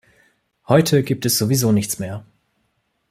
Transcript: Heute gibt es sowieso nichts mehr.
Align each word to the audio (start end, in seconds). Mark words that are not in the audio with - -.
Heute 0.67 1.03
gibt 1.03 1.27
es 1.27 1.37
sowieso 1.37 1.71
nichts 1.71 1.99
mehr. 1.99 2.25